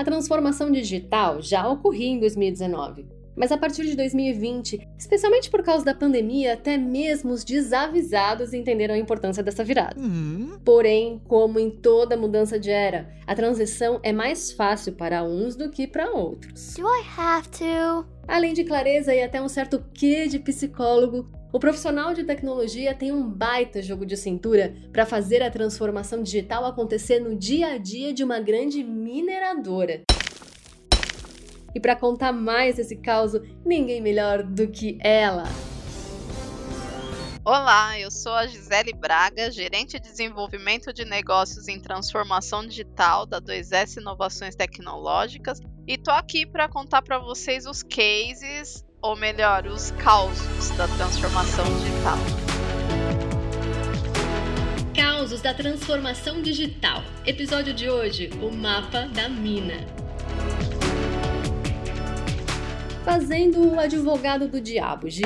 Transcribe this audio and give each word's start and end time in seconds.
A 0.00 0.04
transformação 0.04 0.72
digital 0.72 1.42
já 1.42 1.68
ocorria 1.68 2.08
em 2.08 2.18
2019, 2.18 3.06
mas 3.36 3.52
a 3.52 3.58
partir 3.58 3.84
de 3.84 3.94
2020, 3.94 4.88
especialmente 4.98 5.50
por 5.50 5.62
causa 5.62 5.84
da 5.84 5.94
pandemia, 5.94 6.54
até 6.54 6.78
mesmo 6.78 7.32
os 7.32 7.44
desavisados 7.44 8.54
entenderam 8.54 8.94
a 8.94 8.98
importância 8.98 9.42
dessa 9.42 9.62
virada. 9.62 10.00
Uhum. 10.00 10.58
Porém, 10.64 11.20
como 11.28 11.60
em 11.60 11.70
toda 11.70 12.16
mudança 12.16 12.58
de 12.58 12.70
era, 12.70 13.14
a 13.26 13.34
transição 13.34 14.00
é 14.02 14.10
mais 14.10 14.50
fácil 14.50 14.94
para 14.94 15.22
uns 15.22 15.54
do 15.54 15.68
que 15.68 15.86
para 15.86 16.10
outros. 16.10 16.76
Do 16.76 16.86
I 16.86 17.04
have 17.18 17.46
to? 17.50 18.08
Além 18.26 18.54
de 18.54 18.64
clareza 18.64 19.14
e 19.14 19.22
até 19.22 19.42
um 19.42 19.50
certo 19.50 19.84
quê 19.92 20.26
de 20.28 20.38
psicólogo, 20.38 21.28
o 21.52 21.58
profissional 21.58 22.14
de 22.14 22.22
tecnologia 22.22 22.94
tem 22.94 23.10
um 23.10 23.28
baita 23.28 23.82
jogo 23.82 24.06
de 24.06 24.16
cintura 24.16 24.74
para 24.92 25.04
fazer 25.04 25.42
a 25.42 25.50
transformação 25.50 26.22
digital 26.22 26.64
acontecer 26.64 27.18
no 27.18 27.34
dia 27.34 27.72
a 27.72 27.78
dia 27.78 28.12
de 28.12 28.22
uma 28.22 28.38
grande 28.38 28.84
mineradora. 28.84 30.02
E 31.74 31.80
para 31.80 31.96
contar 31.96 32.32
mais 32.32 32.78
esse 32.78 32.96
caos, 32.96 33.32
ninguém 33.64 34.00
melhor 34.00 34.44
do 34.44 34.68
que 34.68 34.98
ela. 35.00 35.44
Olá, 37.44 37.98
eu 37.98 38.10
sou 38.10 38.32
a 38.32 38.46
Gisele 38.46 38.92
Braga, 38.92 39.50
gerente 39.50 39.98
de 39.98 40.08
desenvolvimento 40.08 40.92
de 40.92 41.04
negócios 41.04 41.66
em 41.66 41.80
transformação 41.80 42.64
digital 42.64 43.26
da 43.26 43.40
2S 43.40 44.00
Inovações 44.00 44.54
Tecnológicas 44.54 45.58
e 45.86 45.98
tô 45.98 46.12
aqui 46.12 46.46
para 46.46 46.68
contar 46.68 47.02
para 47.02 47.18
vocês 47.18 47.66
os 47.66 47.82
cases 47.82 48.84
ou 49.02 49.16
melhor, 49.16 49.66
os 49.66 49.90
causos 49.92 50.70
da 50.76 50.86
transformação 50.88 51.64
digital. 51.78 52.18
Causos 54.94 55.40
da 55.40 55.54
transformação 55.54 56.42
digital. 56.42 57.02
Episódio 57.26 57.72
de 57.72 57.88
hoje: 57.88 58.30
o 58.42 58.50
mapa 58.50 59.08
da 59.14 59.28
mina. 59.28 59.86
Fazendo 63.04 63.74
o 63.74 63.80
advogado 63.80 64.46
do 64.46 64.60
diabo, 64.60 65.08
Gi. 65.08 65.22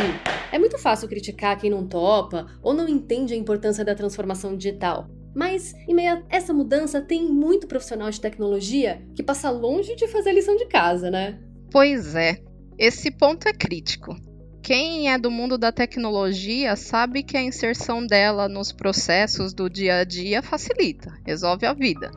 É 0.52 0.58
muito 0.58 0.78
fácil 0.78 1.08
criticar 1.08 1.58
quem 1.58 1.70
não 1.70 1.86
topa 1.86 2.46
ou 2.62 2.72
não 2.72 2.88
entende 2.88 3.34
a 3.34 3.36
importância 3.36 3.84
da 3.84 3.94
transformação 3.94 4.56
digital. 4.56 5.08
Mas, 5.34 5.74
em 5.88 5.94
meio 5.94 6.12
a 6.12 6.22
essa 6.28 6.54
mudança, 6.54 7.00
tem 7.00 7.24
muito 7.24 7.66
profissional 7.66 8.08
de 8.08 8.20
tecnologia 8.20 9.04
que 9.16 9.22
passa 9.22 9.50
longe 9.50 9.96
de 9.96 10.06
fazer 10.06 10.30
a 10.30 10.34
lição 10.34 10.56
de 10.56 10.66
casa, 10.66 11.10
né? 11.10 11.40
Pois 11.72 12.14
é. 12.14 12.38
Esse 12.78 13.11
ponto 13.11 13.48
é 13.48 13.53
crítico. 13.53 14.17
Quem 14.61 15.12
é 15.12 15.17
do 15.17 15.30
mundo 15.30 15.56
da 15.56 15.70
tecnologia 15.70 16.75
sabe 16.75 17.22
que 17.22 17.36
a 17.36 17.42
inserção 17.42 18.05
dela 18.05 18.48
nos 18.48 18.72
processos 18.72 19.55
do 19.55 19.69
dia 19.70 19.98
a 19.98 20.05
dia 20.05 20.42
facilita, 20.42 21.17
resolve 21.25 21.67
a 21.67 21.72
vida. 21.72 22.11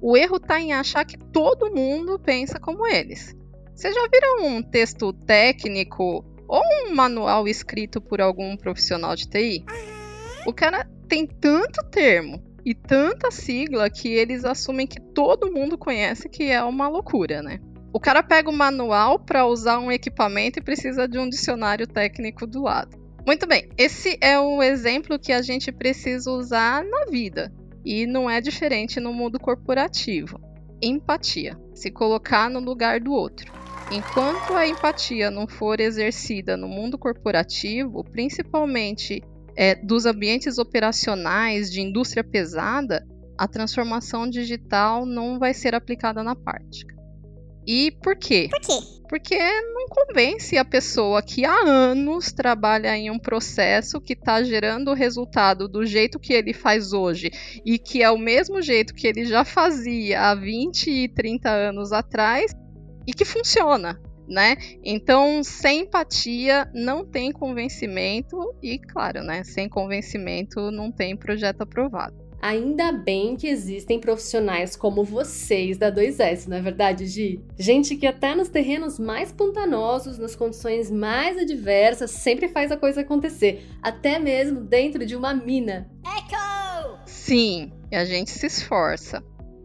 O 0.00 0.16
erro 0.16 0.36
está 0.36 0.60
em 0.60 0.72
achar 0.72 1.04
que 1.04 1.18
todo 1.18 1.72
mundo 1.72 2.18
pensa 2.18 2.58
como 2.58 2.86
eles. 2.86 3.36
Vocês 3.74 3.94
já 3.94 4.08
viram 4.10 4.46
um 4.46 4.62
texto 4.62 5.12
técnico 5.12 6.24
ou 6.48 6.62
um 6.86 6.94
manual 6.94 7.46
escrito 7.46 8.00
por 8.00 8.20
algum 8.20 8.56
profissional 8.56 9.14
de 9.14 9.28
TI? 9.28 9.64
O 10.46 10.52
cara 10.52 10.88
tem 11.06 11.26
tanto 11.26 11.84
termo 11.90 12.42
e 12.64 12.74
tanta 12.74 13.30
sigla 13.30 13.88
que 13.88 14.08
eles 14.08 14.44
assumem 14.44 14.86
que 14.86 15.00
todo 15.00 15.52
mundo 15.52 15.78
conhece 15.78 16.28
que 16.28 16.50
é 16.50 16.62
uma 16.62 16.88
loucura, 16.88 17.42
né? 17.42 17.60
O 17.92 17.98
cara 17.98 18.22
pega 18.22 18.50
o 18.50 18.52
manual 18.52 19.18
para 19.18 19.46
usar 19.46 19.78
um 19.78 19.90
equipamento 19.90 20.58
e 20.58 20.62
precisa 20.62 21.08
de 21.08 21.18
um 21.18 21.28
dicionário 21.28 21.86
técnico 21.86 22.46
do 22.46 22.62
lado. 22.62 22.96
Muito 23.26 23.46
bem, 23.46 23.68
esse 23.76 24.18
é 24.20 24.38
o 24.38 24.62
exemplo 24.62 25.18
que 25.18 25.32
a 25.32 25.42
gente 25.42 25.72
precisa 25.72 26.30
usar 26.30 26.84
na 26.84 27.06
vida 27.06 27.52
e 27.84 28.06
não 28.06 28.28
é 28.28 28.40
diferente 28.40 29.00
no 29.00 29.12
mundo 29.12 29.38
corporativo. 29.38 30.40
Empatia, 30.82 31.58
se 31.74 31.90
colocar 31.90 32.50
no 32.50 32.60
lugar 32.60 33.00
do 33.00 33.12
outro. 33.12 33.52
Enquanto 33.90 34.54
a 34.54 34.66
empatia 34.66 35.30
não 35.30 35.48
for 35.48 35.80
exercida 35.80 36.56
no 36.56 36.68
mundo 36.68 36.98
corporativo, 36.98 38.04
principalmente 38.04 39.22
é, 39.56 39.74
dos 39.74 40.04
ambientes 40.04 40.58
operacionais 40.58 41.72
de 41.72 41.80
indústria 41.80 42.22
pesada, 42.22 43.06
a 43.36 43.48
transformação 43.48 44.28
digital 44.28 45.06
não 45.06 45.38
vai 45.38 45.54
ser 45.54 45.74
aplicada 45.74 46.22
na 46.22 46.36
prática. 46.36 46.97
E 47.70 47.90
por 47.90 48.16
quê? 48.16 48.48
Por 48.50 48.60
quê? 48.60 48.78
Porque 49.10 49.36
não 49.36 49.88
convence 49.88 50.56
a 50.56 50.64
pessoa 50.64 51.20
que 51.20 51.44
há 51.44 51.64
anos 51.66 52.32
trabalha 52.32 52.96
em 52.96 53.10
um 53.10 53.18
processo 53.18 54.00
que 54.00 54.14
está 54.14 54.42
gerando 54.42 54.90
o 54.90 54.94
resultado 54.94 55.68
do 55.68 55.84
jeito 55.84 56.18
que 56.18 56.32
ele 56.32 56.54
faz 56.54 56.94
hoje 56.94 57.30
e 57.66 57.78
que 57.78 58.02
é 58.02 58.10
o 58.10 58.16
mesmo 58.16 58.62
jeito 58.62 58.94
que 58.94 59.06
ele 59.06 59.26
já 59.26 59.44
fazia 59.44 60.30
há 60.30 60.34
20 60.34 60.90
e 60.90 61.08
30 61.10 61.50
anos 61.50 61.92
atrás 61.92 62.54
e 63.06 63.12
que 63.12 63.26
funciona. 63.26 64.00
Né? 64.26 64.56
Então, 64.82 65.42
sem 65.44 65.80
empatia 65.80 66.70
não 66.74 67.04
tem 67.04 67.32
convencimento 67.32 68.54
e, 68.62 68.78
claro, 68.78 69.22
né, 69.22 69.42
sem 69.44 69.68
convencimento 69.68 70.70
não 70.70 70.92
tem 70.92 71.16
projeto 71.16 71.62
aprovado. 71.62 72.27
Ainda 72.40 72.92
bem 72.92 73.34
que 73.36 73.48
existem 73.48 73.98
profissionais 73.98 74.76
como 74.76 75.02
vocês 75.02 75.76
da 75.76 75.90
2S, 75.90 76.46
não 76.46 76.56
é 76.56 76.62
verdade, 76.62 77.06
Gi? 77.06 77.40
Gente 77.58 77.96
que 77.96 78.06
até 78.06 78.34
nos 78.34 78.48
terrenos 78.48 78.98
mais 78.98 79.32
pantanosos, 79.32 80.18
nas 80.18 80.36
condições 80.36 80.88
mais 80.90 81.36
adversas, 81.36 82.12
sempre 82.12 82.48
faz 82.48 82.70
a 82.70 82.76
coisa 82.76 83.00
acontecer, 83.00 83.66
até 83.82 84.18
mesmo 84.20 84.60
dentro 84.60 85.04
de 85.04 85.16
uma 85.16 85.34
mina. 85.34 85.90
Echo! 86.04 86.98
Sim, 87.06 87.72
e 87.90 87.96
a 87.96 88.04
gente 88.04 88.30
se 88.30 88.46
esforça. 88.46 89.22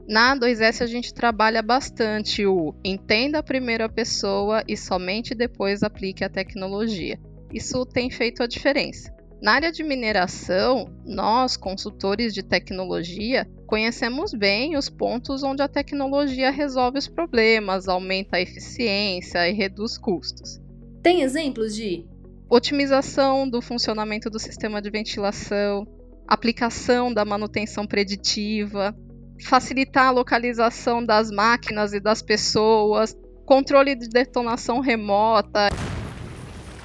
Na 0.07 0.35
2S 0.35 0.81
a 0.81 0.87
gente 0.87 1.13
trabalha 1.13 1.61
bastante 1.61 2.45
o 2.45 2.75
entenda 2.83 3.39
a 3.39 3.43
primeira 3.43 3.87
pessoa 3.87 4.63
e 4.67 4.75
somente 4.75 5.33
depois 5.33 5.81
aplique 5.81 6.23
a 6.23 6.29
tecnologia. 6.29 7.17
Isso 7.53 7.85
tem 7.85 8.09
feito 8.09 8.43
a 8.43 8.47
diferença. 8.47 9.13
Na 9.43 9.55
área 9.55 9.73
de 9.73 9.83
mineração, 9.83 10.87
nós, 11.05 11.57
consultores 11.57 12.33
de 12.33 12.41
tecnologia, 12.41 13.45
conhecemos 13.67 14.33
bem 14.33 14.77
os 14.77 14.89
pontos 14.89 15.43
onde 15.43 15.61
a 15.61 15.67
tecnologia 15.67 16.49
resolve 16.49 16.97
os 16.97 17.09
problemas, 17.09 17.89
aumenta 17.89 18.37
a 18.37 18.41
eficiência 18.41 19.49
e 19.49 19.51
reduz 19.51 19.97
custos. 19.97 20.61
Tem 21.01 21.23
exemplos 21.23 21.75
de 21.75 22.05
otimização 22.49 23.45
do 23.49 23.61
funcionamento 23.61 24.29
do 24.29 24.39
sistema 24.39 24.81
de 24.81 24.89
ventilação, 24.89 25.85
aplicação 26.25 27.13
da 27.13 27.25
manutenção 27.25 27.85
preditiva, 27.85 28.95
facilitar 29.43 30.07
a 30.07 30.11
localização 30.11 31.05
das 31.05 31.29
máquinas 31.29 31.91
e 31.91 31.99
das 31.99 32.21
pessoas, 32.21 33.13
controle 33.45 33.93
de 33.93 34.07
detonação 34.07 34.79
remota 34.79 35.67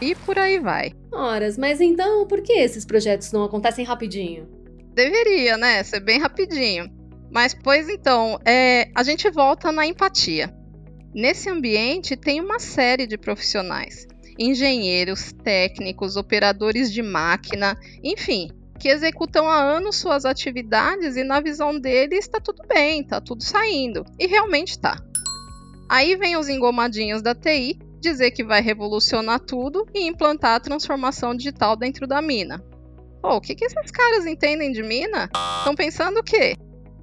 e 0.01 0.15
por 0.15 0.39
aí 0.39 0.59
vai. 0.59 0.93
Horas, 1.13 1.59
mas 1.59 1.81
então 1.81 2.27
por 2.27 2.43
que 2.43 2.53
esses 2.53 2.85
projetos 2.85 3.33
não 3.33 3.45
acontecem 3.45 3.85
rapidinho? 3.85 4.49
Deveria, 4.95 5.57
né? 5.57 5.83
Ser 5.83 6.01
bem 6.01 6.19
rapidinho. 6.19 6.91
Mas, 7.31 7.55
pois 7.55 7.89
então, 7.89 8.39
é, 8.45 8.91
a 8.95 9.03
gente 9.03 9.31
volta 9.31 9.71
na 9.71 9.87
empatia. 9.87 10.53
Nesse 11.15 11.49
ambiente 11.49 12.17
tem 12.17 12.41
uma 12.41 12.59
série 12.59 13.07
de 13.07 13.19
profissionais: 13.19 14.07
engenheiros, 14.39 15.33
técnicos, 15.33 16.17
operadores 16.17 16.93
de 16.93 17.03
máquina, 17.03 17.79
enfim, 18.03 18.51
que 18.79 18.89
executam 18.89 19.49
há 19.49 19.61
anos 19.61 19.97
suas 19.97 20.25
atividades 20.25 21.17
e 21.17 21.25
na 21.25 21.41
visão 21.41 21.79
deles 21.79 22.21
está 22.21 22.41
tudo 22.41 22.63
bem, 22.67 23.01
está 23.01 23.21
tudo 23.21 23.43
saindo. 23.43 24.05
E 24.19 24.27
realmente 24.27 24.71
está. 24.71 24.97
Aí 25.89 26.17
vem 26.17 26.37
os 26.37 26.49
engomadinhos 26.49 27.23
da 27.23 27.35
TI 27.35 27.79
dizer 28.01 28.31
que 28.31 28.45
vai 28.45 28.61
revolucionar 28.61 29.41
tudo 29.41 29.87
e 29.95 30.07
implantar 30.07 30.57
a 30.57 30.61
transformação 30.61 31.35
digital 31.35 31.77
dentro 31.77 32.07
da 32.07 32.23
mina. 32.23 32.63
Pô, 33.21 33.37
o 33.37 33.41
que, 33.41 33.55
que 33.55 33.65
esses 33.65 33.91
caras 33.91 34.27
entendem 34.27 34.73
de 34.73 34.83
mina? 34.83 35.29
Estão 35.59 35.75
pensando 35.75 36.21
o 36.21 36.25
quê? 36.25 36.57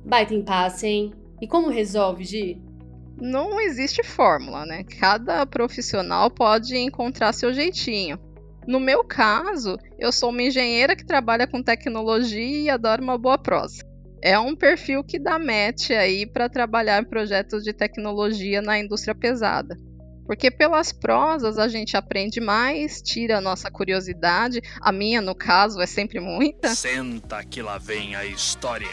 Baita 0.05 0.34
impasse, 0.34 0.88
hein? 0.88 1.13
E 1.41 1.47
como 1.47 1.69
resolve, 1.69 2.23
Gi? 2.23 2.61
Não 3.17 3.59
existe 3.59 4.03
fórmula, 4.03 4.66
né? 4.66 4.84
Cada 4.99 5.46
profissional 5.46 6.29
pode 6.29 6.78
encontrar 6.78 7.34
seu 7.34 7.53
jeitinho. 7.53 8.20
No 8.67 8.79
meu 8.79 9.03
caso, 9.03 9.78
eu 9.99 10.11
sou 10.11 10.29
uma 10.29 10.41
engenheira 10.41 10.96
que 10.96 11.05
trabalha 11.05 11.47
com 11.47 11.61
tecnologia 11.61 12.64
e 12.64 12.70
adoro 12.70 13.03
uma 13.03 13.17
boa 13.17 13.37
prosa. 13.37 13.84
É 14.22 14.40
um 14.40 14.55
perfil 14.55 15.03
que 15.03 15.20
dá 15.20 15.37
match 15.37 15.91
aí 15.91 16.25
para 16.25 16.49
trabalhar 16.49 17.02
em 17.02 17.05
projetos 17.05 17.64
de 17.64 17.72
tecnologia 17.72 18.61
na 18.61 18.79
indústria 18.79 19.14
pesada. 19.14 19.78
Porque 20.25 20.49
pelas 20.49 20.91
prosas 20.91 21.57
a 21.57 21.67
gente 21.67 21.95
aprende 21.95 22.41
mais, 22.41 23.01
tira 23.01 23.37
a 23.37 23.41
nossa 23.41 23.69
curiosidade. 23.69 24.61
A 24.81 24.91
minha, 24.91 25.22
no 25.22 25.35
caso, 25.35 25.79
é 25.79 25.85
sempre 25.85 26.19
muita. 26.19 26.69
Senta 26.75 27.43
que 27.43 27.61
lá 27.61 27.77
vem 27.77 28.16
a 28.16 28.25
história. 28.25 28.87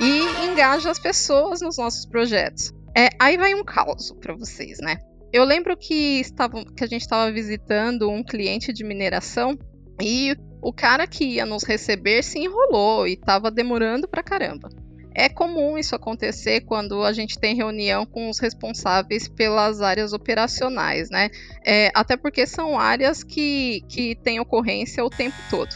E 0.00 0.46
engaja 0.46 0.90
as 0.90 0.98
pessoas 0.98 1.60
nos 1.60 1.76
nossos 1.76 2.06
projetos. 2.06 2.72
É, 2.96 3.08
aí 3.18 3.36
vai 3.36 3.54
um 3.54 3.64
caos 3.64 4.12
para 4.20 4.34
vocês, 4.34 4.78
né? 4.80 4.98
Eu 5.32 5.44
lembro 5.44 5.76
que, 5.76 6.20
estava, 6.20 6.62
que 6.76 6.84
a 6.84 6.86
gente 6.86 7.02
estava 7.02 7.30
visitando 7.32 8.10
um 8.10 8.22
cliente 8.22 8.72
de 8.72 8.84
mineração 8.84 9.58
e 10.00 10.36
o 10.60 10.72
cara 10.72 11.06
que 11.06 11.24
ia 11.24 11.46
nos 11.46 11.64
receber 11.64 12.22
se 12.22 12.38
enrolou 12.38 13.06
e 13.06 13.14
estava 13.14 13.50
demorando 13.50 14.06
pra 14.06 14.22
caramba. 14.22 14.68
É 15.14 15.28
comum 15.28 15.76
isso 15.76 15.94
acontecer 15.94 16.62
quando 16.62 17.02
a 17.02 17.12
gente 17.12 17.38
tem 17.38 17.54
reunião 17.54 18.06
com 18.06 18.30
os 18.30 18.38
responsáveis 18.38 19.28
pelas 19.28 19.80
áreas 19.80 20.12
operacionais, 20.12 21.10
né? 21.10 21.30
É, 21.64 21.90
até 21.94 22.16
porque 22.16 22.46
são 22.46 22.78
áreas 22.78 23.22
que, 23.22 23.82
que 23.88 24.14
têm 24.16 24.40
ocorrência 24.40 25.04
o 25.04 25.10
tempo 25.10 25.36
todo. 25.50 25.70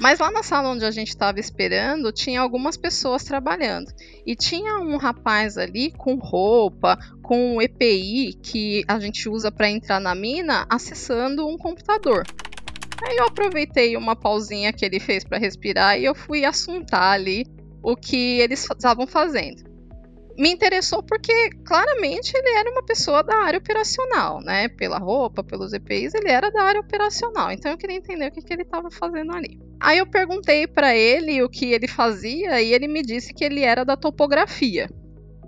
Mas 0.00 0.18
lá 0.18 0.30
na 0.30 0.42
sala 0.42 0.70
onde 0.70 0.84
a 0.84 0.90
gente 0.90 1.08
estava 1.08 1.38
esperando, 1.38 2.10
tinha 2.10 2.40
algumas 2.40 2.74
pessoas 2.74 3.22
trabalhando. 3.22 3.92
E 4.24 4.34
tinha 4.34 4.78
um 4.78 4.96
rapaz 4.96 5.58
ali 5.58 5.90
com 5.90 6.14
roupa, 6.14 6.98
com 7.22 7.56
o 7.56 7.62
EPI 7.62 8.32
que 8.42 8.82
a 8.88 8.98
gente 8.98 9.28
usa 9.28 9.52
para 9.52 9.68
entrar 9.68 10.00
na 10.00 10.14
mina, 10.14 10.66
acessando 10.70 11.46
um 11.46 11.58
computador. 11.58 12.26
Aí 13.02 13.16
eu 13.16 13.26
aproveitei 13.26 13.94
uma 13.94 14.16
pausinha 14.16 14.72
que 14.72 14.86
ele 14.86 14.98
fez 14.98 15.22
para 15.22 15.38
respirar 15.38 15.98
e 15.98 16.04
eu 16.06 16.14
fui 16.14 16.46
assuntar 16.46 17.12
ali 17.12 17.46
o 17.82 17.96
que 17.96 18.40
eles 18.40 18.64
estavam 18.64 19.06
fazendo 19.06 19.70
me 20.40 20.50
interessou 20.50 21.02
porque 21.02 21.50
claramente 21.66 22.32
ele 22.34 22.48
era 22.56 22.70
uma 22.70 22.82
pessoa 22.82 23.22
da 23.22 23.36
área 23.36 23.58
operacional, 23.58 24.40
né? 24.40 24.68
Pela 24.68 24.96
roupa, 24.96 25.44
pelos 25.44 25.74
EPIs, 25.74 26.14
ele 26.14 26.30
era 26.30 26.50
da 26.50 26.62
área 26.62 26.80
operacional. 26.80 27.52
Então 27.52 27.70
eu 27.70 27.76
queria 27.76 27.96
entender 27.96 28.28
o 28.28 28.32
que, 28.32 28.40
que 28.40 28.52
ele 28.52 28.62
estava 28.62 28.90
fazendo 28.90 29.34
ali. 29.34 29.60
Aí 29.78 29.98
eu 29.98 30.06
perguntei 30.06 30.66
para 30.66 30.96
ele 30.96 31.42
o 31.42 31.48
que 31.48 31.72
ele 31.72 31.86
fazia 31.86 32.60
e 32.62 32.72
ele 32.72 32.88
me 32.88 33.02
disse 33.02 33.34
que 33.34 33.44
ele 33.44 33.60
era 33.60 33.84
da 33.84 33.98
topografia. 33.98 34.88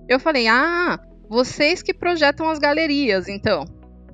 Eu 0.06 0.20
falei: 0.20 0.46
"Ah, 0.46 1.00
vocês 1.26 1.82
que 1.82 1.94
projetam 1.94 2.50
as 2.50 2.58
galerias, 2.58 3.29
então?" 3.29 3.64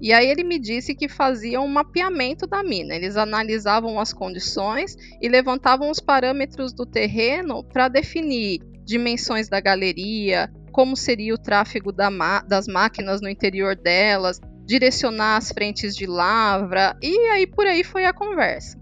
E 0.00 0.12
aí 0.12 0.28
ele 0.28 0.44
me 0.44 0.58
disse 0.58 0.94
que 0.94 1.08
faziam 1.08 1.64
um 1.64 1.68
mapeamento 1.68 2.46
da 2.46 2.62
mina. 2.62 2.94
Eles 2.94 3.16
analisavam 3.16 3.98
as 3.98 4.12
condições 4.12 4.96
e 5.20 5.28
levantavam 5.28 5.90
os 5.90 6.00
parâmetros 6.00 6.72
do 6.72 6.86
terreno 6.86 7.64
para 7.64 7.88
definir 7.88 8.60
dimensões 8.84 9.48
da 9.48 9.60
galeria, 9.60 10.50
como 10.72 10.96
seria 10.96 11.34
o 11.34 11.38
tráfego 11.38 11.92
da 11.92 12.08
das 12.46 12.66
máquinas 12.66 13.20
no 13.20 13.28
interior 13.28 13.74
delas, 13.76 14.40
direcionar 14.64 15.36
as 15.36 15.50
frentes 15.50 15.96
de 15.96 16.06
lavra, 16.06 16.96
e 17.02 17.16
aí 17.30 17.46
por 17.46 17.66
aí 17.66 17.82
foi 17.82 18.04
a 18.04 18.12
conversa. 18.12 18.78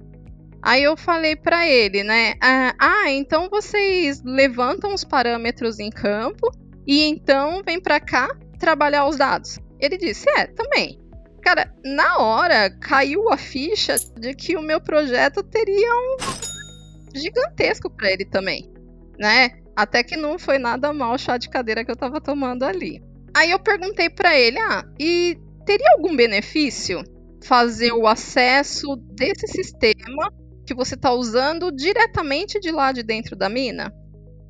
Aí 0.63 0.83
eu 0.83 0.97
falei 0.97 1.37
para 1.37 1.69
ele, 1.69 2.03
né? 2.03 2.35
Ah, 2.43 2.75
ah, 2.79 3.11
então 3.11 3.49
vocês 3.49 4.21
levantam 4.25 4.93
os 4.93 5.05
parâmetros 5.05 5.79
em 5.79 5.91
campo 5.91 6.51
e 6.85 7.05
então 7.05 7.63
vem 7.65 7.81
para 7.81 8.01
cá 8.01 8.29
trabalhar 8.59 9.07
os 9.07 9.17
dados. 9.17 9.61
Ele 9.79 9.97
disse: 9.97 10.29
É, 10.31 10.47
também. 10.47 10.99
Cara, 11.47 11.73
na 11.85 12.19
hora 12.19 12.69
caiu 12.69 13.33
a 13.33 13.37
ficha 13.37 13.95
de 14.19 14.35
que 14.35 14.57
o 14.57 14.63
meu 14.63 14.81
projeto 14.81 15.45
teria 15.45 15.93
um 15.95 16.17
gigantesco 17.15 17.89
para 17.89 18.11
ele 18.11 18.25
também, 18.25 18.69
né? 19.17 19.53
Até 19.77 20.03
que 20.03 20.17
não 20.17 20.41
foi 20.41 20.59
nada 20.59 20.93
mal 20.93 21.15
o 21.15 21.19
chá 21.19 21.39
de 21.39 21.49
cadeira 21.49 21.85
que 21.85 21.91
eu 21.93 21.95
tava 21.95 22.21
tomando 22.21 22.65
ali. 22.65 23.01
Aí 23.33 23.53
eu 23.53 23.61
perguntei 23.61 24.11
para 24.11 24.37
ele: 24.37 24.59
"Ah, 24.59 24.83
e 24.99 25.39
teria 25.65 25.93
algum 25.93 26.17
benefício 26.17 27.05
fazer 27.45 27.93
o 27.93 28.09
acesso 28.09 28.97
desse 28.97 29.47
sistema 29.47 30.33
que 30.67 30.75
você 30.75 30.97
está 30.97 31.13
usando 31.13 31.71
diretamente 31.71 32.59
de 32.59 32.73
lá 32.73 32.91
de 32.91 33.05
dentro 33.05 33.37
da 33.37 33.49
mina?" 33.49 33.95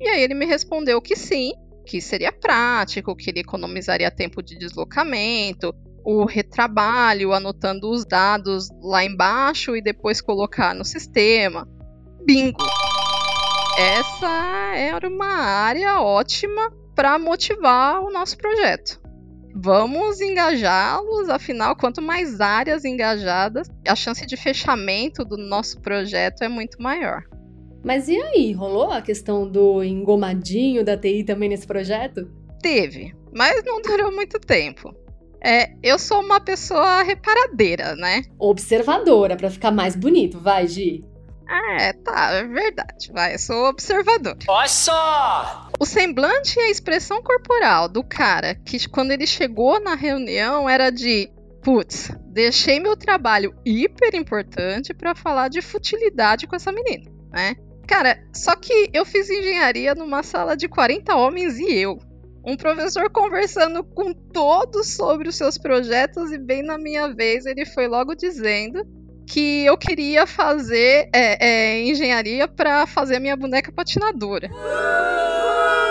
E 0.01 0.09
aí 0.09 0.23
ele 0.23 0.33
me 0.33 0.47
respondeu 0.47 0.99
que 0.99 1.15
sim, 1.15 1.51
que 1.85 2.01
seria 2.01 2.31
prático, 2.31 3.15
que 3.15 3.29
ele 3.29 3.41
economizaria 3.41 4.09
tempo 4.09 4.41
de 4.41 4.57
deslocamento, 4.57 5.71
o 6.09 6.23
retrabalho, 6.23 7.33
anotando 7.33 7.91
os 7.91 8.05
dados 8.05 8.69
lá 8.81 9.03
embaixo 9.03 9.75
e 9.75 9.81
depois 9.81 10.21
colocar 10.21 10.73
no 10.73 10.85
sistema. 10.85 11.67
Bingo! 12.25 12.63
essa 13.77 14.73
era 14.75 15.07
uma 15.07 15.27
área 15.27 16.01
ótima 16.01 16.71
para 16.95 17.19
motivar 17.19 18.01
o 18.01 18.09
nosso 18.09 18.35
projeto. 18.37 18.99
Vamos 19.53 20.21
engajá-los, 20.21 21.29
afinal, 21.29 21.75
quanto 21.75 22.01
mais 22.01 22.39
áreas 22.41 22.85
engajadas, 22.85 23.67
a 23.87 23.95
chance 23.95 24.25
de 24.25 24.35
fechamento 24.35 25.23
do 25.23 25.37
nosso 25.37 25.79
projeto 25.81 26.41
é 26.41 26.47
muito 26.47 26.81
maior. 26.81 27.21
Mas 27.83 28.07
e 28.07 28.19
aí, 28.19 28.51
rolou 28.51 28.91
a 28.91 29.01
questão 29.01 29.47
do 29.47 29.83
engomadinho 29.83 30.83
da 30.83 30.97
TI 30.97 31.23
também 31.23 31.49
nesse 31.49 31.67
projeto? 31.67 32.27
Teve, 32.61 33.13
mas 33.31 33.63
não 33.63 33.81
durou 33.81 34.11
muito 34.11 34.39
tempo. 34.39 34.95
É, 35.43 35.71
eu 35.83 35.99
sou 35.99 36.21
uma 36.21 36.39
pessoa 36.39 37.03
reparadeira, 37.03 37.95
né? 37.95 38.23
Observadora, 38.39 39.35
para 39.35 39.49
ficar 39.49 39.71
mais 39.71 39.95
bonito, 39.95 40.39
vai, 40.39 40.67
Gi. 40.67 41.03
É, 41.49 41.93
tá, 41.93 42.31
é 42.31 42.43
verdade. 42.43 43.11
Vai, 43.13 43.35
eu 43.35 43.39
sou 43.39 43.69
observador. 43.69 44.37
Olha 44.47 44.67
só! 44.67 45.69
O 45.79 45.85
semblante 45.85 46.59
e 46.59 46.63
a 46.63 46.69
expressão 46.69 47.21
corporal 47.21 47.87
do 47.87 48.03
cara 48.03 48.55
que 48.55 48.87
quando 48.89 49.11
ele 49.11 49.25
chegou 49.25 49.79
na 49.79 49.95
reunião 49.95 50.67
era 50.67 50.89
de 50.89 51.29
putz, 51.61 52.11
deixei 52.25 52.79
meu 52.79 52.95
trabalho 52.95 53.53
hiper 53.65 54.15
importante 54.15 54.93
para 54.93 55.15
falar 55.15 55.49
de 55.49 55.61
futilidade 55.61 56.47
com 56.47 56.55
essa 56.55 56.71
menina, 56.71 57.09
né? 57.31 57.55
Cara, 57.87 58.21
só 58.33 58.55
que 58.55 58.89
eu 58.93 59.05
fiz 59.05 59.29
engenharia 59.29 59.95
numa 59.95 60.21
sala 60.21 60.57
de 60.57 60.67
40 60.67 61.15
homens 61.15 61.57
e 61.57 61.73
eu. 61.73 61.97
Um 62.47 62.55
professor 62.55 63.09
conversando 63.09 63.83
com 63.83 64.13
todos 64.13 64.95
sobre 64.95 65.27
os 65.27 65.35
seus 65.35 65.57
projetos 65.57 66.31
e 66.31 66.37
bem 66.37 66.63
na 66.63 66.77
minha 66.77 67.13
vez 67.13 67.45
ele 67.45 67.65
foi 67.65 67.89
logo 67.89 68.15
dizendo 68.15 68.81
que 69.27 69.65
eu 69.65 69.77
queria 69.77 70.25
fazer 70.25 71.09
é, 71.13 71.45
é, 71.45 71.81
engenharia 71.81 72.47
para 72.47 72.87
fazer 72.87 73.17
a 73.17 73.19
minha 73.19 73.35
boneca 73.35 73.69
patinadora. 73.69 74.49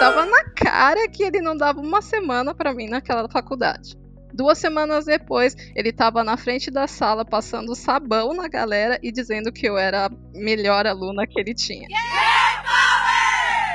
Tava 0.01 0.25
na 0.25 0.45
cara 0.55 1.07
que 1.09 1.25
ele 1.25 1.43
não 1.43 1.55
dava 1.55 1.79
uma 1.79 2.01
semana 2.01 2.55
para 2.55 2.73
mim 2.73 2.89
naquela 2.89 3.29
faculdade. 3.29 3.95
Duas 4.33 4.57
semanas 4.57 5.05
depois, 5.05 5.55
ele 5.75 5.91
estava 5.91 6.25
na 6.25 6.39
frente 6.39 6.71
da 6.71 6.87
sala 6.87 7.23
passando 7.23 7.75
sabão 7.75 8.33
na 8.33 8.49
galera 8.49 8.99
e 9.03 9.13
dizendo 9.13 9.53
que 9.53 9.69
eu 9.69 9.77
era 9.77 10.07
a 10.07 10.11
melhor 10.33 10.87
aluna 10.87 11.27
que 11.27 11.39
ele 11.39 11.53
tinha. 11.53 11.87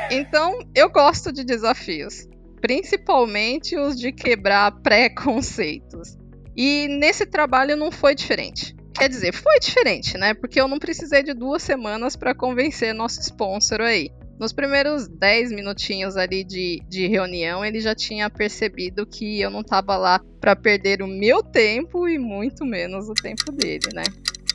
Então, 0.10 0.60
eu 0.76 0.90
gosto 0.90 1.32
de 1.32 1.44
desafios, 1.44 2.28
principalmente 2.62 3.78
os 3.78 4.00
de 4.00 4.12
quebrar 4.12 4.72
preconceitos. 4.82 6.18
E 6.56 6.88
nesse 6.88 7.26
trabalho 7.26 7.76
não 7.76 7.92
foi 7.92 8.14
diferente. 8.14 8.76
Quer 8.94 9.10
dizer, 9.10 9.34
foi 9.34 9.60
diferente, 9.60 10.18
né? 10.18 10.34
Porque 10.34 10.60
eu 10.62 10.68
não 10.68 10.78
precisei 10.78 11.24
de 11.24 11.34
duas 11.34 11.64
semanas 11.64 12.16
para 12.16 12.36
convencer 12.36 12.94
nosso 12.94 13.20
sponsor 13.22 13.82
aí. 13.82 14.10
Nos 14.40 14.52
primeiros 14.52 15.08
10 15.08 15.52
minutinhos 15.52 16.18
ali 16.18 16.44
de, 16.44 16.82
de 16.90 17.08
reunião, 17.08 17.64
ele 17.64 17.80
já 17.80 17.96
tinha 17.96 18.30
percebido 18.30 19.06
que 19.06 19.40
eu 19.40 19.50
não 19.50 19.62
estava 19.62 19.96
lá 19.98 20.20
para 20.40 20.56
perder 20.56 21.02
o 21.02 21.08
meu 21.08 21.44
tempo 21.44 22.08
e 22.08 22.18
muito 22.18 22.66
menos 22.66 23.08
o 23.08 23.14
tempo 23.14 23.52
dele, 23.52 23.88
né? 23.94 24.04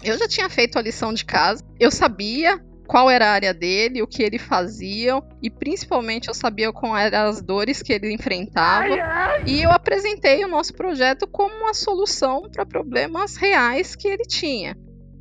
Eu 0.02 0.18
já 0.18 0.28
tinha 0.28 0.48
feito 0.48 0.78
a 0.78 0.82
lição 0.82 1.12
de 1.12 1.24
casa, 1.24 1.64
eu 1.78 1.90
sabia 1.90 2.60
qual 2.86 3.10
era 3.10 3.26
a 3.26 3.32
área 3.32 3.52
dele, 3.52 4.02
o 4.02 4.06
que 4.06 4.22
ele 4.22 4.38
fazia 4.38 5.20
e 5.42 5.50
principalmente 5.50 6.28
eu 6.28 6.34
sabia 6.34 6.72
quais 6.72 7.12
eram 7.12 7.28
as 7.28 7.42
dores 7.42 7.82
que 7.82 7.92
ele 7.92 8.12
enfrentava. 8.12 8.86
Ai, 8.86 9.00
ai. 9.00 9.44
E 9.46 9.62
eu 9.62 9.70
apresentei 9.70 10.44
o 10.44 10.48
nosso 10.48 10.72
projeto 10.74 11.26
como 11.26 11.54
uma 11.54 11.74
solução 11.74 12.48
para 12.50 12.64
problemas 12.64 13.36
reais 13.36 13.94
que 13.94 14.08
ele 14.08 14.24
tinha. 14.24 14.76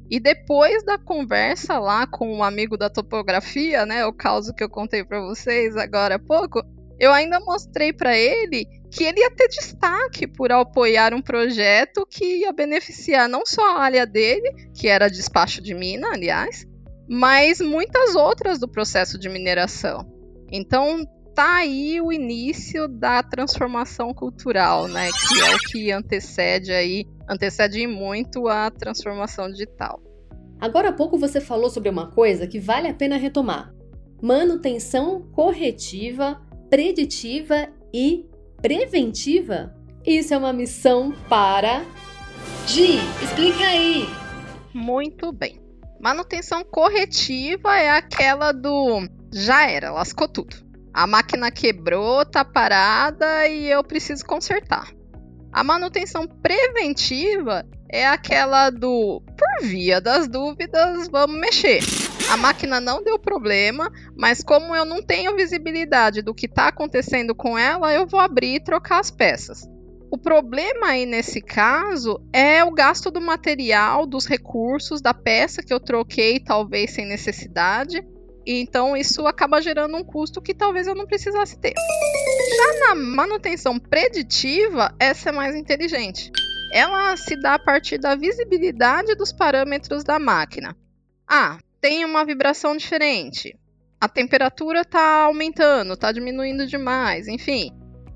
E 0.09 0.19
depois 0.19 0.83
da 0.85 0.99
conversa 0.99 1.79
lá 1.79 2.05
com 2.05 2.31
um 2.31 2.43
amigo 2.43 2.77
da 2.77 2.89
topografia, 2.89 3.85
né, 3.85 4.05
o 4.05 4.13
caso 4.13 4.53
que 4.53 4.63
eu 4.63 4.69
contei 4.69 5.03
para 5.03 5.19
vocês 5.19 5.75
agora 5.75 6.15
há 6.15 6.19
pouco, 6.19 6.61
eu 6.99 7.11
ainda 7.11 7.39
mostrei 7.39 7.91
para 7.91 8.15
ele 8.15 8.67
que 8.91 9.03
ele 9.03 9.19
ia 9.19 9.31
ter 9.31 9.49
destaque 9.49 10.27
por 10.27 10.51
apoiar 10.51 11.13
um 11.13 11.21
projeto 11.21 12.07
que 12.09 12.41
ia 12.41 12.53
beneficiar 12.53 13.27
não 13.27 13.45
só 13.45 13.75
a 13.75 13.81
área 13.81 14.05
dele, 14.05 14.49
que 14.73 14.87
era 14.87 15.09
despacho 15.09 15.61
de 15.61 15.73
mina, 15.73 16.07
aliás, 16.13 16.65
mas 17.07 17.59
muitas 17.59 18.15
outras 18.15 18.59
do 18.59 18.67
processo 18.67 19.19
de 19.19 19.29
mineração. 19.29 20.05
Então 20.51 21.05
tá 21.33 21.57
aí 21.57 21.99
o 21.99 22.13
início 22.13 22.87
da 22.87 23.21
transformação 23.21 24.13
cultural, 24.13 24.87
né, 24.87 25.09
que 25.11 25.41
é 25.41 25.55
o 25.55 25.59
que 25.59 25.91
antecede 25.91 26.71
aí, 26.71 27.05
antecede 27.27 27.85
muito 27.85 28.47
a 28.47 28.71
transformação 28.71 29.51
digital. 29.51 30.01
Agora 30.59 30.89
há 30.89 30.93
pouco 30.93 31.17
você 31.17 31.41
falou 31.41 31.69
sobre 31.69 31.89
uma 31.89 32.09
coisa 32.11 32.47
que 32.47 32.59
vale 32.59 32.87
a 32.87 32.93
pena 32.93 33.17
retomar: 33.17 33.73
manutenção 34.21 35.23
corretiva, 35.33 36.41
preditiva 36.69 37.67
e 37.93 38.25
preventiva. 38.61 39.75
Isso 40.05 40.33
é 40.33 40.37
uma 40.37 40.53
missão 40.53 41.11
para 41.27 41.83
Gi, 42.67 42.97
explica 43.21 43.63
aí. 43.63 44.07
Muito 44.73 45.31
bem. 45.31 45.64
Manutenção 46.05 46.63
corretiva 46.63 47.79
é 47.79 47.89
aquela 47.89 48.51
do 48.51 49.09
já 49.33 49.67
era, 49.67 49.91
lascou 49.91 50.27
tudo. 50.27 50.55
A 50.93 51.07
máquina 51.07 51.49
quebrou, 51.49 52.23
tá 52.23 52.45
parada 52.45 53.47
e 53.47 53.67
eu 53.67 53.83
preciso 53.83 54.23
consertar. 54.23 54.87
A 55.51 55.63
manutenção 55.63 56.27
preventiva 56.27 57.65
é 57.89 58.05
aquela 58.05 58.69
do 58.69 59.19
por 59.19 59.67
via 59.67 59.99
das 59.99 60.27
dúvidas, 60.27 61.07
vamos 61.07 61.39
mexer. 61.39 61.79
A 62.31 62.37
máquina 62.37 62.79
não 62.79 63.03
deu 63.03 63.17
problema, 63.17 63.91
mas 64.15 64.43
como 64.43 64.75
eu 64.75 64.85
não 64.85 65.01
tenho 65.01 65.35
visibilidade 65.35 66.21
do 66.21 66.35
que 66.35 66.45
está 66.45 66.67
acontecendo 66.67 67.33
com 67.33 67.57
ela, 67.57 67.91
eu 67.91 68.05
vou 68.05 68.19
abrir 68.19 68.57
e 68.57 68.63
trocar 68.63 68.99
as 68.99 69.09
peças. 69.09 69.67
O 70.15 70.17
problema 70.17 70.91
aí 70.91 71.05
nesse 71.05 71.41
caso 71.41 72.25
é 72.31 72.63
o 72.63 72.71
gasto 72.71 73.11
do 73.11 73.19
material, 73.19 74.05
dos 74.05 74.25
recursos, 74.25 75.01
da 75.01 75.13
peça 75.13 75.61
que 75.61 75.73
eu 75.73 75.79
troquei, 75.79 76.39
talvez 76.39 76.91
sem 76.91 77.05
necessidade. 77.05 78.01
Então 78.47 78.95
isso 78.95 79.27
acaba 79.27 79.61
gerando 79.61 79.97
um 79.97 80.05
custo 80.05 80.41
que 80.41 80.53
talvez 80.53 80.87
eu 80.87 80.95
não 80.95 81.05
precisasse 81.05 81.59
ter. 81.59 81.73
Já 81.73 82.87
na 82.87 82.95
manutenção 82.95 83.77
preditiva, 83.77 84.95
essa 84.97 85.31
é 85.31 85.31
mais 85.33 85.53
inteligente. 85.53 86.31
Ela 86.71 87.17
se 87.17 87.35
dá 87.41 87.55
a 87.55 87.59
partir 87.59 87.97
da 87.97 88.15
visibilidade 88.15 89.15
dos 89.15 89.33
parâmetros 89.33 90.01
da 90.01 90.17
máquina. 90.17 90.77
Ah, 91.27 91.57
tem 91.81 92.05
uma 92.05 92.23
vibração 92.23 92.77
diferente. 92.77 93.53
A 93.99 94.07
temperatura 94.07 94.79
está 94.79 95.23
aumentando, 95.23 95.91
está 95.91 96.13
diminuindo 96.13 96.65
demais, 96.65 97.27
enfim. 97.27 97.69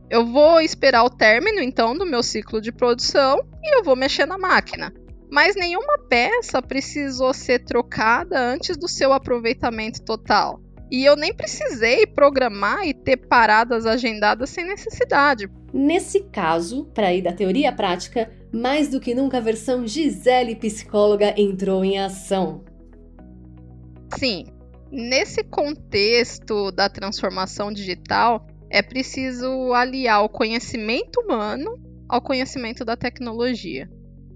Eu 0.09 0.25
vou 0.25 0.59
esperar 0.59 1.03
o 1.03 1.09
término 1.09 1.61
então 1.61 1.95
do 1.95 2.05
meu 2.05 2.23
ciclo 2.23 2.59
de 2.59 2.71
produção 2.71 3.45
e 3.63 3.77
eu 3.77 3.83
vou 3.83 3.95
mexer 3.95 4.25
na 4.25 4.39
máquina. 4.39 4.91
Mas 5.31 5.55
nenhuma 5.55 5.99
peça 6.09 6.59
precisou 6.61 7.31
ser 7.31 7.59
trocada 7.59 8.39
antes 8.39 8.75
do 8.75 8.87
seu 8.87 9.13
aproveitamento 9.13 10.01
total. 10.01 10.59
E 10.91 11.05
eu 11.05 11.15
nem 11.15 11.31
precisei 11.31 12.07
programar 12.07 12.87
e 12.87 12.95
ter 12.95 13.17
paradas 13.17 13.85
agendadas 13.85 14.49
sem 14.49 14.65
necessidade. 14.65 15.47
Nesse 15.71 16.21
caso, 16.31 16.85
para 16.95 17.13
ir 17.13 17.21
da 17.21 17.31
teoria 17.31 17.69
à 17.69 17.71
prática, 17.71 18.31
mais 18.51 18.89
do 18.89 18.99
que 18.99 19.13
nunca 19.13 19.37
a 19.37 19.41
versão 19.41 19.85
Gisele 19.85 20.55
psicóloga 20.55 21.35
entrou 21.37 21.85
em 21.85 21.99
ação. 21.99 22.63
Sim, 24.17 24.45
nesse 24.91 25.43
contexto 25.43 26.71
da 26.71 26.89
transformação 26.89 27.71
digital, 27.71 28.47
é 28.69 28.81
preciso 28.81 29.73
aliar 29.73 30.23
o 30.23 30.29
conhecimento 30.29 31.21
humano 31.21 31.77
ao 32.07 32.21
conhecimento 32.21 32.85
da 32.85 32.95
tecnologia. 32.95 33.89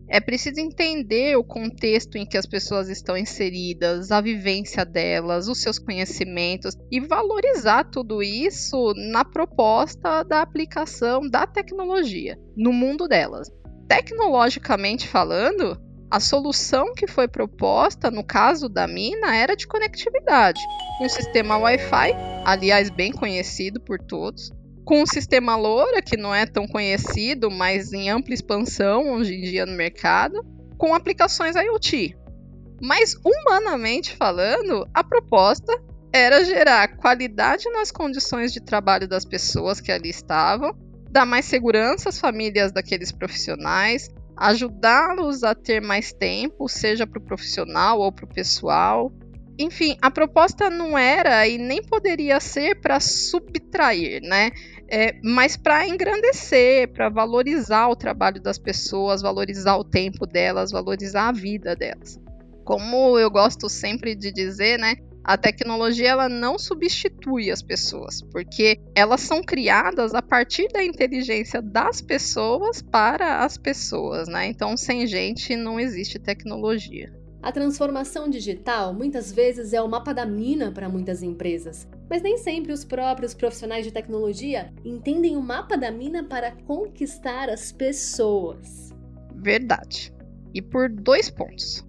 É 0.09 0.19
preciso 0.19 0.59
entender 0.59 1.35
o 1.37 1.43
contexto 1.43 2.17
em 2.17 2.25
que 2.25 2.37
as 2.37 2.45
pessoas 2.45 2.89
estão 2.89 3.17
inseridas, 3.17 4.11
a 4.11 4.21
vivência 4.21 4.85
delas, 4.85 5.47
os 5.47 5.61
seus 5.61 5.79
conhecimentos 5.79 6.75
e 6.91 6.99
valorizar 6.99 7.85
tudo 7.85 8.21
isso 8.21 8.93
na 8.95 9.23
proposta 9.23 10.23
da 10.23 10.41
aplicação 10.41 11.21
da 11.21 11.47
tecnologia 11.47 12.37
no 12.55 12.73
mundo 12.73 13.07
delas. 13.07 13.49
Tecnologicamente 13.87 15.07
falando, 15.07 15.79
a 16.13 16.19
solução 16.19 16.93
que 16.93 17.07
foi 17.07 17.27
proposta 17.27 18.11
no 18.11 18.23
caso 18.23 18.69
da 18.69 18.87
mina 18.87 19.35
era 19.35 19.55
de 19.55 19.65
conectividade, 19.65 20.61
um 21.01 21.09
sistema 21.09 21.57
Wi-Fi, 21.57 22.13
aliás 22.45 22.91
bem 22.91 23.11
conhecido 23.11 23.81
por 23.81 23.97
todos, 23.97 24.51
com 24.85 25.01
um 25.01 25.07
sistema 25.07 25.55
LoRa 25.55 26.03
que 26.03 26.15
não 26.15 26.31
é 26.35 26.45
tão 26.45 26.67
conhecido, 26.67 27.49
mas 27.49 27.93
em 27.93 28.11
ampla 28.11 28.31
expansão 28.31 29.11
hoje 29.11 29.33
em 29.33 29.41
dia 29.41 29.65
no 29.65 29.75
mercado, 29.75 30.45
com 30.77 30.93
aplicações 30.93 31.55
IoT. 31.55 32.15
Mas 32.79 33.15
humanamente 33.25 34.15
falando, 34.15 34.87
a 34.93 35.03
proposta 35.03 35.73
era 36.13 36.45
gerar 36.45 36.95
qualidade 36.95 37.67
nas 37.71 37.89
condições 37.89 38.53
de 38.53 38.61
trabalho 38.61 39.07
das 39.07 39.25
pessoas 39.25 39.81
que 39.81 39.91
ali 39.91 40.11
estavam, 40.11 40.77
dar 41.09 41.25
mais 41.25 41.45
segurança 41.45 42.09
às 42.09 42.19
famílias 42.19 42.71
daqueles 42.71 43.11
profissionais, 43.11 44.11
ajudá-los 44.35 45.43
a 45.43 45.53
ter 45.53 45.81
mais 45.81 46.11
tempo, 46.11 46.67
seja 46.67 47.05
para 47.05 47.19
o 47.19 47.23
profissional 47.23 47.99
ou 47.99 48.11
para 48.11 48.25
o 48.25 48.33
pessoal. 48.33 49.11
Enfim, 49.57 49.97
a 50.01 50.09
proposta 50.09 50.69
não 50.69 50.97
era 50.97 51.47
e 51.47 51.57
nem 51.57 51.81
poderia 51.83 52.39
ser 52.39 52.81
para 52.81 52.99
subtrair, 52.99 54.21
né? 54.21 54.51
É, 54.89 55.15
mas 55.23 55.55
para 55.55 55.87
engrandecer, 55.87 56.91
para 56.91 57.09
valorizar 57.09 57.87
o 57.87 57.95
trabalho 57.95 58.41
das 58.41 58.57
pessoas, 58.57 59.21
valorizar 59.21 59.77
o 59.77 59.83
tempo 59.83 60.25
delas, 60.25 60.71
valorizar 60.71 61.29
a 61.29 61.31
vida 61.31 61.75
delas. 61.75 62.19
Como 62.63 63.17
eu 63.17 63.29
gosto 63.29 63.69
sempre 63.69 64.15
de 64.15 64.31
dizer, 64.31 64.77
né? 64.79 64.95
A 65.23 65.37
tecnologia 65.37 66.09
ela 66.09 66.27
não 66.27 66.59
substitui 66.59 67.49
as 67.49 67.61
pessoas, 67.61 68.21
porque 68.21 68.77
elas 68.93 69.21
são 69.21 69.41
criadas 69.41 70.13
a 70.13 70.21
partir 70.21 70.67
da 70.67 70.83
inteligência 70.83 71.61
das 71.61 72.01
pessoas 72.01 72.81
para 72.81 73.41
as 73.45 73.57
pessoas, 73.57 74.27
né? 74.27 74.47
Então, 74.47 74.75
sem 74.75 75.07
gente 75.07 75.55
não 75.55 75.79
existe 75.79 76.19
tecnologia. 76.19 77.09
A 77.41 77.53
transformação 77.53 78.29
digital 78.29 78.93
muitas 78.93 79.31
vezes 79.31 79.71
é 79.71 79.81
o 79.81 79.87
mapa 79.87 80.13
da 80.13 80.25
mina 80.25 80.71
para 80.71 80.89
muitas 80.89 81.23
empresas, 81.23 81.87
mas 82.09 82.21
nem 82.21 82.37
sempre 82.37 82.73
os 82.73 82.83
próprios 82.83 83.33
profissionais 83.33 83.85
de 83.85 83.91
tecnologia 83.91 84.73
entendem 84.83 85.37
o 85.37 85.41
mapa 85.41 85.77
da 85.77 85.89
mina 85.89 86.25
para 86.25 86.51
conquistar 86.51 87.49
as 87.49 87.71
pessoas. 87.71 88.93
Verdade. 89.35 90.13
E 90.53 90.61
por 90.61 90.89
dois 90.89 91.29
pontos. 91.29 91.85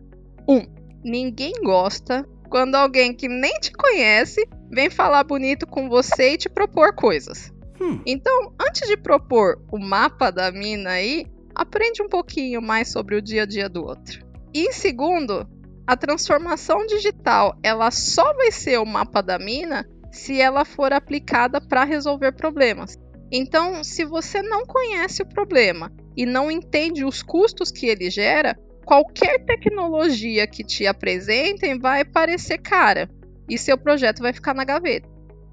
Um, 0.48 0.66
ninguém 1.04 1.52
gosta 1.62 2.28
quando 2.54 2.76
alguém 2.76 3.12
que 3.12 3.26
nem 3.26 3.52
te 3.54 3.72
conhece 3.72 4.48
vem 4.70 4.88
falar 4.88 5.24
bonito 5.24 5.66
com 5.66 5.88
você 5.88 6.34
e 6.34 6.38
te 6.38 6.48
propor 6.48 6.94
coisas. 6.94 7.52
Hum. 7.80 8.00
Então, 8.06 8.54
antes 8.64 8.86
de 8.86 8.96
propor 8.96 9.60
o 9.72 9.76
mapa 9.76 10.30
da 10.30 10.52
mina 10.52 10.90
aí, 10.90 11.26
aprende 11.52 12.00
um 12.00 12.08
pouquinho 12.08 12.62
mais 12.62 12.92
sobre 12.92 13.16
o 13.16 13.20
dia 13.20 13.42
a 13.42 13.44
dia 13.44 13.68
do 13.68 13.84
outro. 13.84 14.24
E 14.54 14.72
segundo, 14.72 15.44
a 15.84 15.96
transformação 15.96 16.86
digital, 16.86 17.58
ela 17.60 17.90
só 17.90 18.32
vai 18.34 18.52
ser 18.52 18.78
o 18.78 18.86
mapa 18.86 19.20
da 19.20 19.36
mina 19.36 19.84
se 20.12 20.40
ela 20.40 20.64
for 20.64 20.92
aplicada 20.92 21.60
para 21.60 21.82
resolver 21.82 22.36
problemas. 22.36 22.96
Então, 23.32 23.82
se 23.82 24.04
você 24.04 24.42
não 24.42 24.64
conhece 24.64 25.22
o 25.22 25.28
problema 25.28 25.90
e 26.16 26.24
não 26.24 26.48
entende 26.48 27.04
os 27.04 27.20
custos 27.20 27.72
que 27.72 27.86
ele 27.86 28.08
gera, 28.10 28.56
qualquer 28.84 29.44
tecnologia 29.44 30.46
que 30.46 30.62
te 30.62 30.86
apresentem 30.86 31.78
vai 31.78 32.04
parecer 32.04 32.58
cara 32.58 33.08
e 33.48 33.58
seu 33.58 33.76
projeto 33.76 34.20
vai 34.20 34.32
ficar 34.32 34.54
na 34.54 34.64
gaveta. 34.64 35.08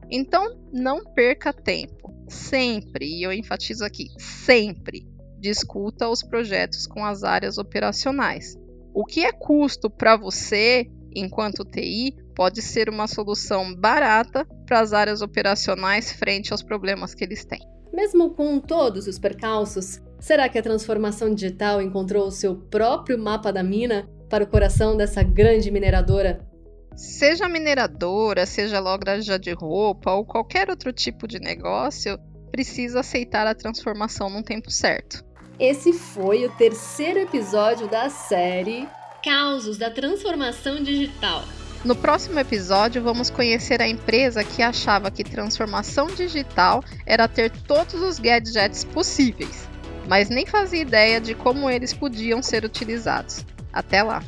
Então, 0.09 0.59
não 0.71 1.03
perca 1.03 1.53
tempo. 1.53 2.11
Sempre, 2.27 3.05
e 3.05 3.23
eu 3.23 3.33
enfatizo 3.33 3.83
aqui, 3.83 4.07
sempre 4.17 5.05
discuta 5.41 6.07
os 6.07 6.21
projetos 6.21 6.85
com 6.85 7.03
as 7.03 7.23
áreas 7.23 7.57
operacionais. 7.57 8.55
O 8.93 9.03
que 9.03 9.25
é 9.25 9.31
custo 9.31 9.89
para 9.89 10.15
você, 10.15 10.85
enquanto 11.15 11.65
TI, 11.65 12.15
pode 12.35 12.61
ser 12.61 12.89
uma 12.89 13.07
solução 13.07 13.73
barata 13.75 14.45
para 14.65 14.79
as 14.79 14.93
áreas 14.93 15.21
operacionais 15.21 16.11
frente 16.11 16.51
aos 16.51 16.61
problemas 16.61 17.15
que 17.15 17.23
eles 17.23 17.43
têm. 17.43 17.59
Mesmo 17.91 18.29
com 18.31 18.59
todos 18.59 19.07
os 19.07 19.17
percalços, 19.17 19.99
será 20.21 20.47
que 20.47 20.57
a 20.57 20.61
transformação 20.61 21.33
digital 21.33 21.81
encontrou 21.81 22.27
o 22.27 22.31
seu 22.31 22.55
próprio 22.55 23.17
mapa 23.17 23.51
da 23.51 23.63
mina 23.63 24.07
para 24.29 24.43
o 24.43 24.47
coração 24.47 24.95
dessa 24.95 25.23
grande 25.23 25.69
mineradora? 25.71 26.47
Seja 26.95 27.49
mineradora, 27.49 28.45
seja 28.45 28.79
loja 28.79 29.39
de 29.39 29.51
roupa 29.51 30.11
ou 30.11 30.23
qualquer 30.23 30.69
outro 30.69 30.93
tipo 30.93 31.27
de 31.27 31.39
negócio, 31.39 32.17
precisa 32.51 32.99
aceitar 32.99 33.47
a 33.47 33.55
transformação 33.55 34.29
num 34.29 34.43
tempo 34.43 34.69
certo. 34.69 35.25
Esse 35.59 35.91
foi 35.91 36.45
o 36.45 36.51
terceiro 36.55 37.19
episódio 37.19 37.87
da 37.87 38.09
série 38.09 38.87
Causos 39.23 39.77
da 39.77 39.89
Transformação 39.89 40.83
Digital. 40.83 41.43
No 41.83 41.95
próximo 41.95 42.39
episódio, 42.39 43.01
vamos 43.01 43.31
conhecer 43.31 43.81
a 43.81 43.87
empresa 43.87 44.43
que 44.43 44.61
achava 44.61 45.09
que 45.09 45.23
transformação 45.23 46.07
digital 46.07 46.83
era 47.07 47.27
ter 47.27 47.49
todos 47.49 47.95
os 47.95 48.19
gadgets 48.19 48.83
possíveis, 48.83 49.67
mas 50.07 50.29
nem 50.29 50.45
fazia 50.45 50.81
ideia 50.81 51.19
de 51.19 51.33
como 51.33 51.69
eles 51.69 51.93
podiam 51.93 52.41
ser 52.41 52.65
utilizados. 52.65 53.45
Até 53.71 54.03
lá! 54.03 54.23